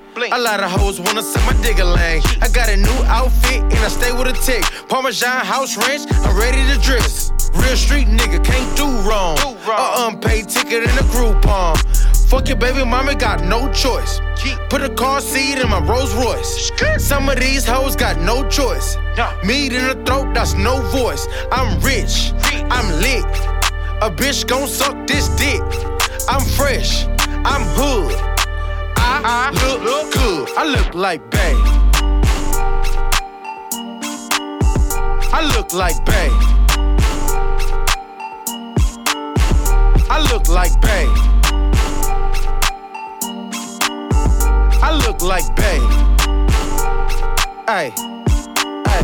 [0.17, 2.21] A lot of hoes wanna set my digger lane.
[2.41, 4.63] I got a new outfit and I stay with a tick.
[4.89, 7.31] Parmesan house ranch, I'm ready to dress.
[7.53, 9.37] Real street nigga, can't do wrong.
[9.39, 11.77] A unpaid ticket in a Groupon.
[12.29, 14.19] Fuck your baby mama, got no choice.
[14.69, 16.71] Put a car seat in my Rolls Royce.
[16.97, 18.97] Some of these hoes got no choice.
[19.45, 21.25] Meat in the throat, that's no voice.
[21.51, 22.33] I'm rich,
[22.69, 23.25] I'm lit.
[24.01, 25.61] A bitch gon' suck this dick.
[26.27, 27.05] I'm fresh,
[27.45, 28.30] I'm hood.
[29.23, 29.51] Uh-huh.
[29.53, 30.49] I look good.
[30.57, 31.53] I look like Bay.
[35.31, 36.29] I look like Bay.
[40.09, 41.05] I look like Bay.
[44.81, 45.79] I look like Bay.
[47.67, 47.93] Hey,
[48.87, 49.03] hey.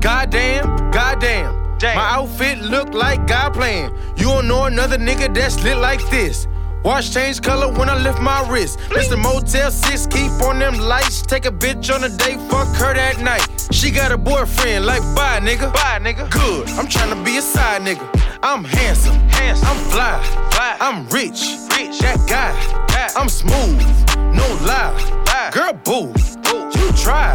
[0.00, 1.54] Goddamn, goddamn.
[1.82, 3.90] My outfit look like God playing.
[4.16, 6.46] You don't know another nigga that's lit like this.
[6.84, 8.78] Watch change color when I lift my wrist.
[8.90, 9.18] Mr.
[9.20, 11.22] Motel 6, keep on them lights.
[11.22, 13.46] Take a bitch on a date, fuck her that night.
[13.70, 15.72] She got a boyfriend, like bye, nigga.
[15.72, 16.30] Bye, nigga.
[16.30, 16.68] Good.
[16.70, 18.06] I'm trying to be a side nigga.
[18.42, 19.68] I'm handsome, handsome.
[19.68, 20.22] I'm fly,
[20.52, 20.76] fly.
[20.80, 21.98] I'm rich, rich.
[21.98, 22.80] That guy.
[23.16, 23.80] I'm smooth,
[24.16, 24.94] no lie.
[25.26, 25.50] lie.
[25.52, 26.12] Girl, boo,
[26.42, 26.70] boo.
[26.78, 27.34] You try.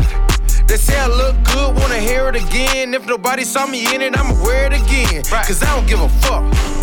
[0.68, 2.94] They say I look good, wanna hear it again.
[2.94, 5.24] If nobody saw me in it, I'ma wear it again.
[5.32, 5.46] Right.
[5.46, 6.75] Cause I don't give a fuck.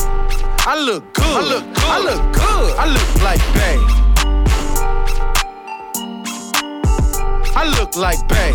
[0.65, 1.25] I look good.
[1.27, 1.85] I look good.
[1.85, 2.77] I look good.
[2.79, 3.79] I look like Bay.
[7.57, 8.53] I look like Bay.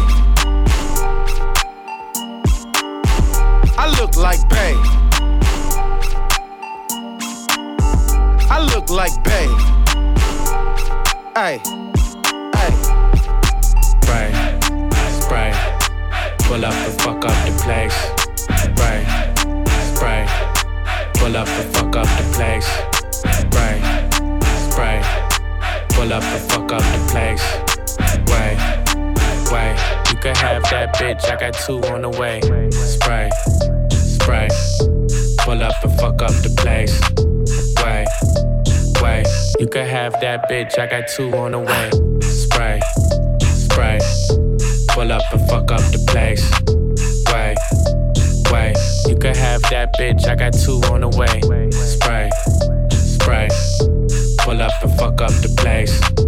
[3.78, 4.74] I look like Bay.
[8.49, 9.47] I look like Bay.
[11.36, 11.60] Hey,
[12.55, 12.72] hey.
[13.82, 14.32] Spray,
[15.20, 15.51] spray.
[16.39, 17.97] Pull up the fuck up the place.
[18.64, 19.05] Spray,
[19.93, 20.57] spray.
[21.18, 22.68] Pull up the fuck up the place.
[23.11, 23.82] Spray,
[24.70, 25.01] spray.
[25.89, 27.43] Pull up the fuck up the place.
[28.32, 28.57] Wait,
[29.51, 29.78] wait.
[30.09, 31.30] You can have that bitch.
[31.30, 32.41] I got two on the way.
[32.72, 33.30] Spray,
[33.91, 34.47] spray.
[35.39, 36.99] Pull up and fuck up the place.
[37.84, 38.07] Wait,
[39.01, 39.28] wait.
[39.59, 40.78] You can have that bitch.
[40.78, 41.89] I got two on the way.
[42.22, 42.80] Spray,
[43.41, 43.99] spray.
[44.89, 46.43] Pull up and fuck up the place.
[47.34, 47.57] Wait,
[48.51, 48.87] wait.
[49.08, 50.28] You can have that bitch.
[50.28, 51.39] I got two on the way.
[51.72, 52.30] Spray,
[52.91, 53.47] spray.
[54.39, 56.27] Pull up and fuck up the place.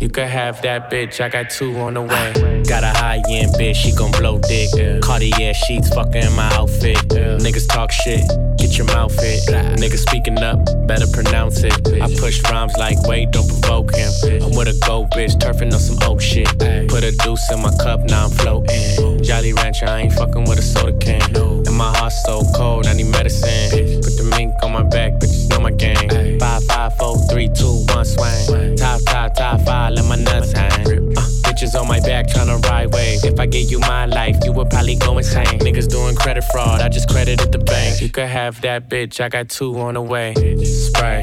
[0.00, 1.20] You can have that bitch.
[1.20, 2.62] I got two on the way.
[2.66, 3.74] Got a high end bitch.
[3.74, 4.70] She gon' blow dick.
[5.02, 6.96] Cartier sheets fucking in my outfit.
[7.08, 8.24] Niggas talk shit.
[8.56, 9.42] Get your mouth hit.
[9.76, 10.58] Niggas speaking up.
[10.86, 11.74] Better pronounce it.
[12.00, 14.10] I push rhymes like wait, don't provoke him.
[14.42, 15.38] I'm with a gold bitch.
[15.38, 16.48] Turfing on some old shit.
[16.88, 18.00] Put a deuce in my cup.
[18.00, 19.22] Now I'm floating.
[19.22, 19.86] Jolly Rancher.
[19.86, 21.20] I ain't fucking with a soda can.
[21.36, 22.86] And my heart's so cold.
[22.86, 24.02] I need medicine.
[24.02, 25.14] Put the mink on my back.
[25.14, 26.38] Bitches know my game.
[26.38, 28.76] Five, five, four, three, two, one, swing.
[28.76, 29.94] Top, top, top five.
[29.94, 30.70] Let my nuts hang.
[31.16, 33.24] Uh, bitches on my back tryna ride wave.
[33.24, 35.58] If I gave you my life, you would probably go insane.
[35.60, 38.02] Niggas doing credit fraud, I just credited the bank.
[38.02, 40.34] You could have that bitch, I got two on the way.
[40.64, 41.22] Spray,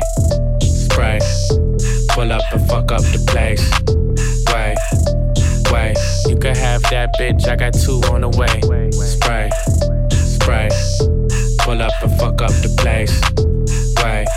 [0.61, 1.19] spray.
[2.09, 3.61] Pull up and fuck up the place.
[4.51, 4.77] Wait,
[5.71, 5.97] wait.
[6.27, 8.57] You could have that bitch, I got two on the way.
[8.91, 9.49] Spray,
[10.47, 10.69] spray.
[11.59, 13.11] Pull up and fuck up the place.
[14.01, 14.27] Wait,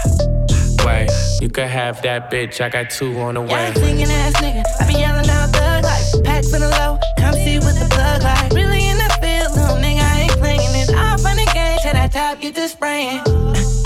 [0.85, 1.09] wait.
[1.41, 3.49] You could have that bitch, I got two on the way.
[3.51, 4.65] Yeah, singing ass nigga.
[4.81, 6.25] I be yelling out thug life.
[6.25, 6.99] Packs in the low.
[7.17, 8.53] Come see what the plug like.
[8.53, 10.03] Really in the field, little nigga.
[10.03, 10.91] I ain't playing it.
[10.95, 11.79] Off on the game.
[11.83, 13.23] Till that top get to spraying.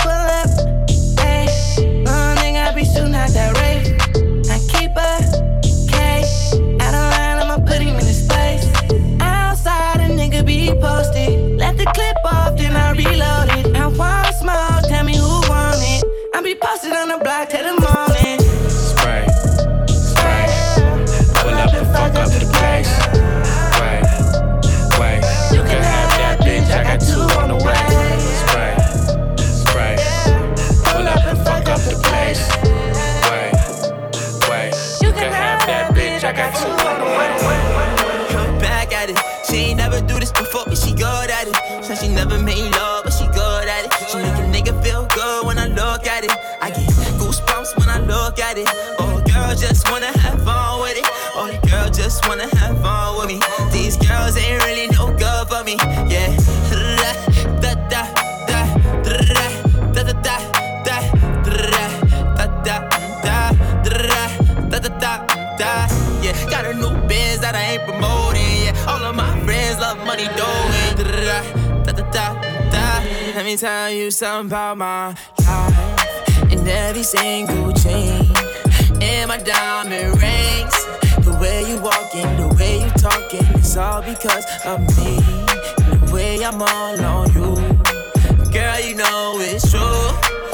[0.01, 0.49] Pull up.
[1.20, 1.45] Hey.
[1.77, 3.93] Little nigga, I be shooting out that race.
[4.49, 5.20] I keep a
[5.93, 6.25] K.
[6.81, 8.64] Out of line, I'ma put him in his place.
[9.20, 11.59] Outside, a nigga be posted.
[11.59, 12.13] Let the clip
[16.35, 17.93] I be posted on the block till the morning.
[48.14, 48.68] Look at it.
[49.00, 51.06] Oh, girl, just wanna have fun with it.
[51.34, 53.38] Oh, girl just wanna have fun with me.
[53.72, 55.76] These girls ain't really no good for me.
[56.12, 56.30] Yeah.
[57.62, 58.02] Da da
[58.50, 58.60] da
[59.02, 59.22] da da
[59.94, 60.36] da da da
[60.86, 61.56] da da
[62.66, 62.76] da da
[63.14, 63.38] da
[64.70, 65.12] da da da
[65.60, 65.72] da.
[66.24, 68.54] Yeah, got a new biz that I ain't promoting.
[68.66, 70.90] Yeah, all of my friends love money doing.
[70.96, 71.04] Da
[71.86, 72.26] da da da
[72.72, 72.86] da.
[73.34, 75.14] Let me tell you something about my
[75.46, 75.94] life
[76.64, 78.24] and every single chain
[79.02, 80.76] and my diamond rings.
[81.24, 85.16] The way you walking, the way you talking, it's all because of me.
[85.92, 87.54] The way I'm all on you,
[88.50, 90.53] girl, you know it's true.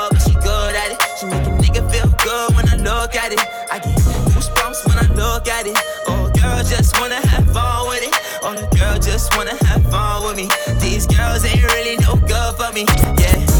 [7.01, 8.15] wanna have fun with it.
[8.43, 10.47] Oh, the girl just wanna have fun with me.
[10.79, 12.85] These girls ain't really no good for me.
[13.19, 13.50] Yeah.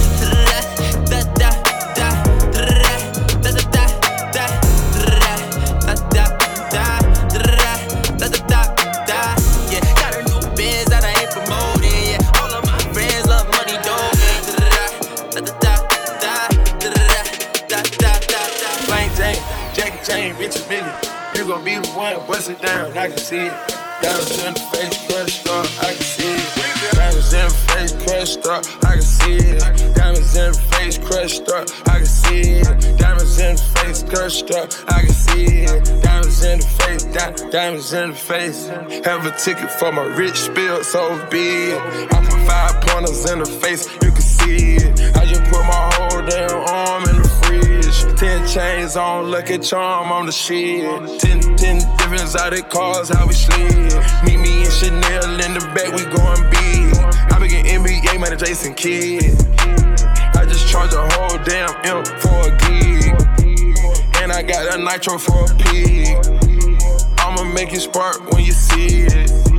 [22.11, 23.53] Down, bust it down, I can see it.
[24.01, 26.93] Diamonds in the face, crushed up, I can see it.
[26.95, 29.95] Diamonds in the face, crushed up, I can see it.
[29.95, 32.97] Diamonds in the face, crushed up, I can see it.
[32.97, 36.01] Diamonds in the face, crushed up, I can see it.
[36.01, 38.67] Diamonds in the face, di- diamonds in the face.
[39.05, 42.13] Have a ticket for my rich spill, so be it.
[42.13, 45.15] I put five pointers in the face, you can see it.
[45.15, 47.20] I just put my whole damn arm in
[47.91, 48.19] fridge.
[48.19, 50.83] Ten chains on, lucky charm on the shit.
[51.19, 53.93] Ten, ten different exotic cars, how we slid.
[54.23, 56.95] Meet me and Chanel in the back, we going big.
[57.31, 59.23] I be getting NBA money, Jason Kidd.
[60.35, 63.15] I just charge a whole damn M for a gig.
[64.21, 66.15] And I got a nitro for a pig.
[67.17, 69.50] I'ma make it spark when you see it.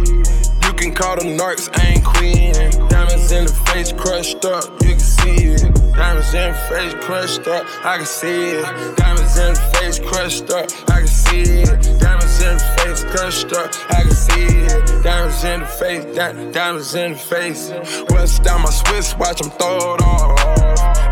[0.82, 2.52] Can call them narcs, I ain't queen.
[2.88, 5.74] Diamonds in the face crushed up, you can see it.
[5.94, 8.96] Diamonds in the face crushed up, I can see it.
[8.96, 12.00] Diamonds in the face crushed up, I can see it.
[12.00, 15.04] Diamonds in the face crushed up, I can see it.
[15.04, 17.70] Diamonds in the face, di- diamonds in the face.
[18.10, 20.34] West down my Swiss watch, I'm throw it off.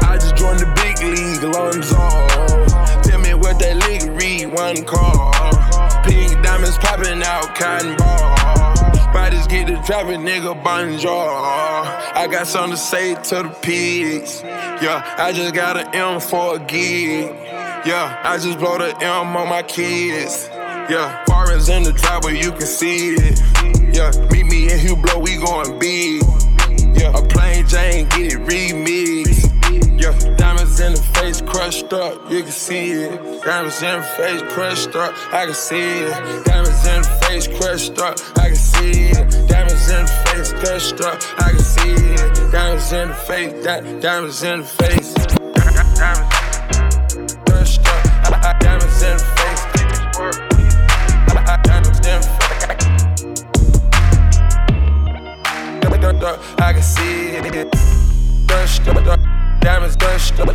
[0.02, 3.02] I just joined the big league, lungs off.
[3.04, 5.30] Tell me what that league read, one call.
[6.02, 8.79] Pink diamonds popping out, cotton ball.
[9.12, 11.10] Bodies get to dropping, nigga, bonjour.
[11.10, 14.40] I got something to say to the pigs.
[14.44, 17.34] Yeah, I just got an M for a gig.
[17.84, 20.48] Yeah, I just blow the M on my kids.
[20.52, 23.40] Yeah, foreigns in the driveway, you can see it.
[23.92, 26.22] Yeah, meet me in Hublot, we going big.
[26.96, 29.19] Yeah, a plain Jane, get it remixed.
[30.00, 33.42] Yeah, diamonds in the face crushed up, you can see it.
[33.44, 36.44] Diamonds in the face crushed up, I can see it.
[36.46, 39.46] Diamonds in the face crushed up, I can see it.
[39.46, 42.50] Diamonds in the face crushed up, I can see it.
[42.50, 45.12] Diamonds in the face, di- diamonds in the face.
[47.44, 49.62] Crushed up, I- diamonds in the face.
[51.62, 52.30] Diamonds in the face.
[56.58, 57.90] I can see it.
[59.60, 59.96] Diamonds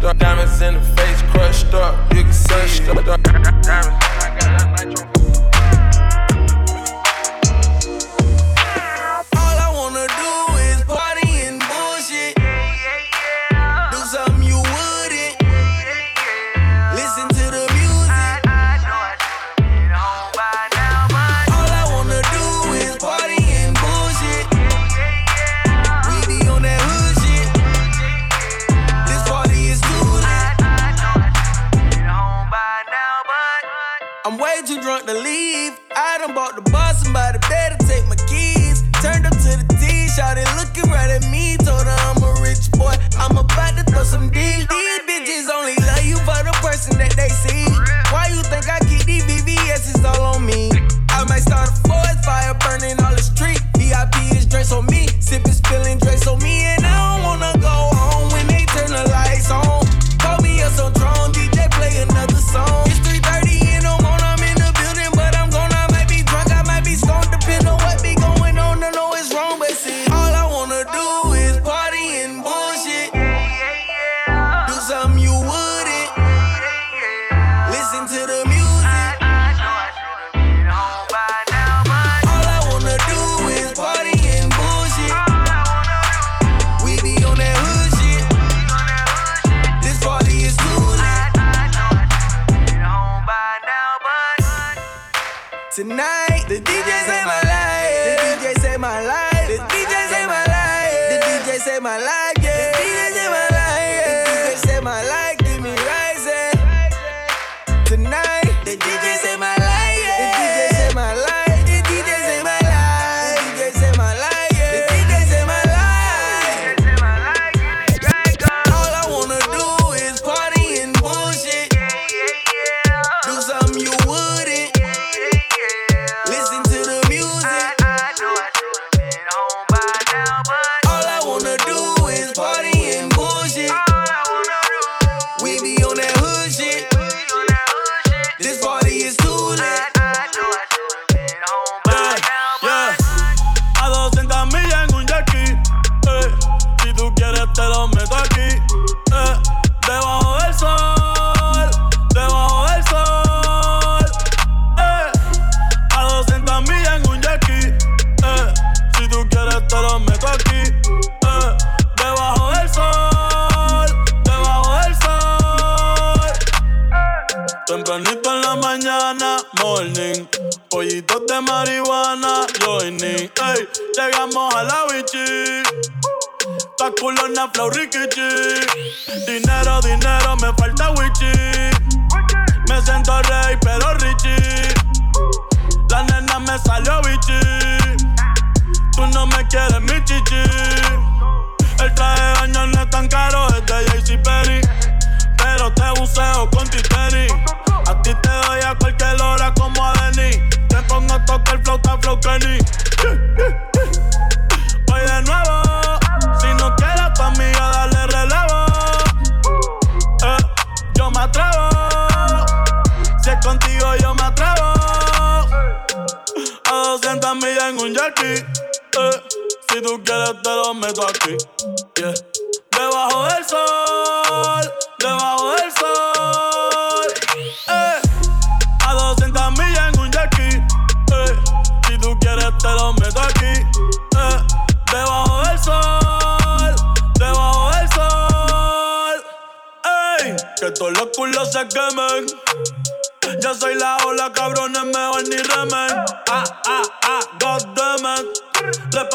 [0.03, 2.13] up, diamonds in the face crushed up.
[2.13, 2.33] You can
[2.97, 3.05] it.
[3.63, 5.04] Diamonds.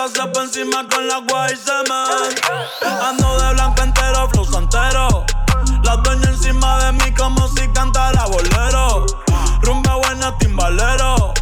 [0.09, 1.55] Por encima con la guay.
[3.03, 5.26] Ando de blanco entero, flow santero.
[5.84, 9.05] La dueña encima de mí como si cantara bolero.
[9.61, 11.34] Rumba buena, timbalero.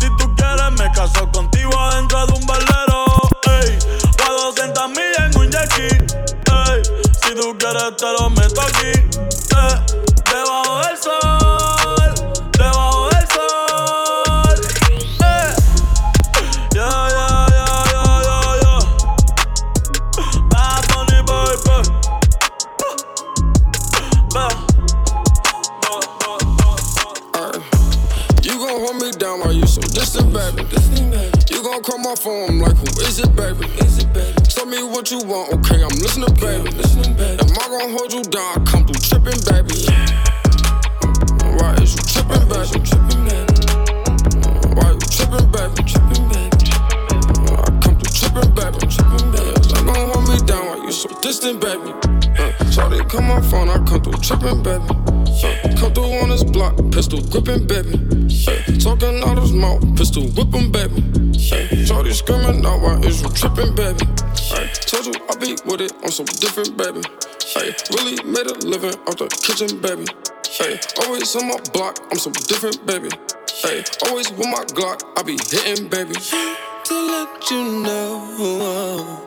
[0.00, 3.04] Si tú quieres, me caso contigo adentro de un balero.
[3.46, 3.78] Ey,
[4.26, 5.88] a 200 millas en un jetty.
[5.92, 6.82] Ey,
[7.22, 8.97] si tú quieres, te lo meto aquí.
[54.28, 54.84] Tripping, baby.
[54.84, 57.96] Uh, come through on this block, pistol gripping, baby.
[58.46, 61.00] Uh, talking out his mouth, pistol whipping, baby.
[61.48, 64.04] Uh, Shawty screaming out, why is you tripping, baby?
[64.52, 67.00] Uh, told you I be with it on some different, baby.
[67.54, 70.04] Hey, really made a living out the kitchen, baby.
[70.44, 73.08] Hey, always on my block, I'm so different, baby.
[73.62, 76.12] Hey, always with my Glock, I be hitting, baby.
[76.12, 78.28] To let you know,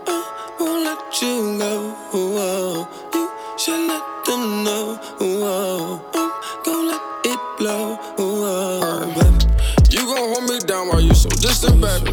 [0.08, 3.01] I won't let you go.
[11.70, 12.12] Baby.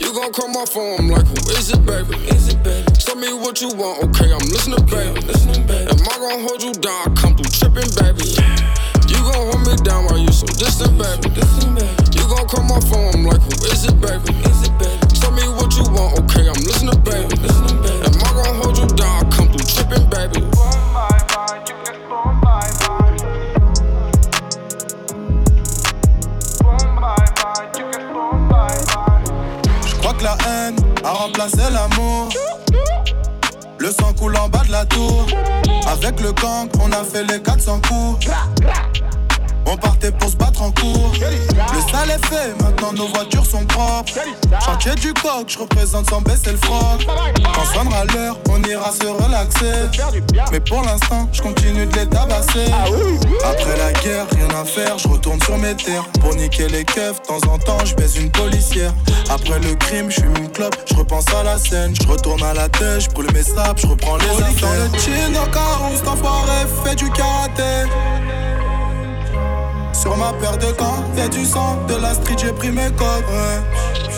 [0.00, 2.14] You gon' call my phone, I'm like, who is it, baby?
[2.28, 2.86] Is it, baby?
[2.92, 4.30] Tell me what you want, okay?
[4.30, 5.18] I'm listening, baby.
[5.90, 7.10] Am I gon' hold you down?
[7.10, 8.30] I come through tripping, baby.
[9.08, 11.34] You gon' hold me down while you so distant, baby.
[12.14, 14.61] You gon' call my phone, I'm like, who is it, baby?
[45.12, 47.06] Du coq, je représente sans baisser le froc.
[47.54, 49.88] Quand sonnera l'heure, on ira se relaxer.
[50.50, 52.66] Mais pour l'instant, je continue de les tabasser.
[53.44, 56.04] Après la guerre, rien à faire, je retourne sur mes terres.
[56.20, 58.92] Pour niquer les keufs, de temps en temps, je baise une policière.
[59.30, 61.94] Après le crime, je fume une clope, je repense à la scène.
[62.00, 64.68] Je retourne à la tête, je brûle mes sables, je reprends les affaires.
[64.68, 67.88] Dans le chin, cet enfoiré fait du karaté.
[69.92, 73.24] Sur ma paire de gants, y'a du sang, de la street, j'ai pris mes codes.
[73.30, 74.11] Ouais.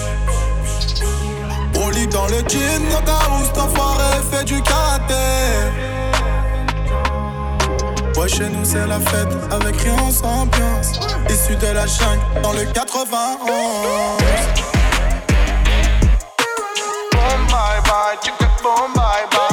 [2.11, 2.85] Dans le jean,
[3.45, 5.15] cet enfoiré fait du karaté.
[8.17, 10.93] Ouais, chez nous c'est la fête, avec rien sans ambiance.
[11.29, 13.39] Issu de la jungle, dans le 91.
[17.11, 19.44] Boom, bye bye, chicken, boom, bye bye.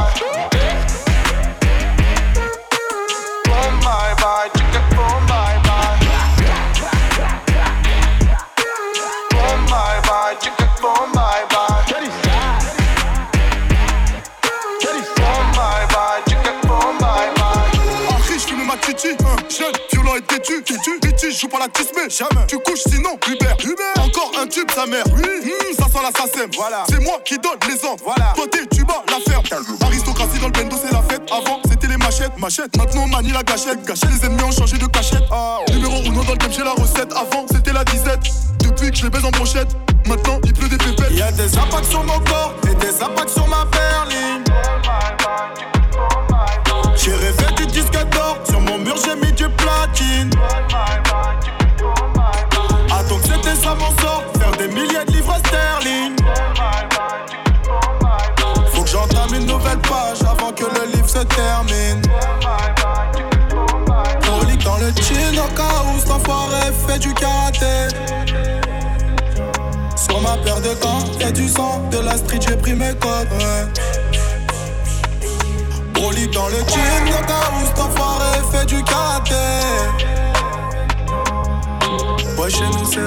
[21.31, 22.45] Têtu, joue pas la tismée, jamais.
[22.47, 26.09] Tu couches sinon, Hubert, Hubert, encore un tube, sa mère, oui, hum, ça sans la
[26.55, 26.83] Voilà.
[26.89, 28.03] C'est moi qui donne l'exemple.
[28.05, 28.33] Voilà.
[28.35, 29.43] Toi t'es tu bats la ferme.
[29.81, 31.21] Aristocratie dans le bendo, c'est la fête.
[31.31, 32.37] Avant, c'était les machettes.
[32.37, 32.75] Machettes.
[32.77, 33.83] Maintenant, manie la gâchette.
[33.85, 35.23] Gâchette, les ennemis ont changé de cachette.
[35.31, 35.59] Ah.
[35.71, 37.11] Numéro 1 dans le game, j'ai la recette.
[37.13, 38.19] Avant, c'était la disette.
[38.59, 39.69] Depuis que je les baise en brochette.
[40.07, 41.11] Maintenant, il pleut des pépettes.
[41.11, 43.40] Y'a des impacts sur mon corps et des impacts sur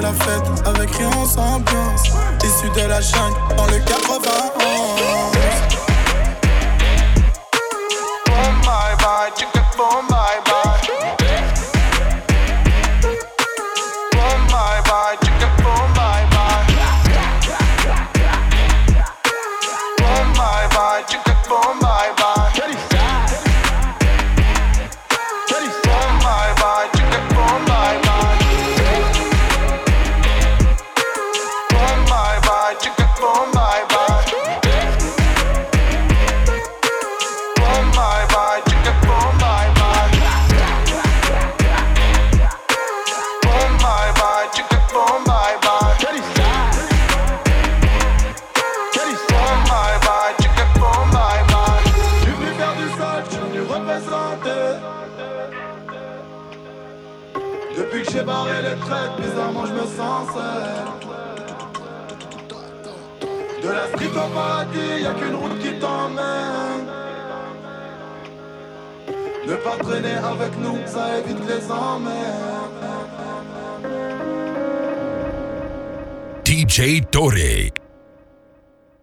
[0.05, 2.02] la fête, avec rien sans ambiance.
[2.44, 4.53] Issu de la jungle, dans le 91.